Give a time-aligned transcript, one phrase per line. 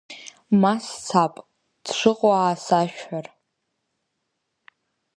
[0.61, 1.33] Ма сцап,
[1.85, 3.27] дшыҟоу аасашәҳәар.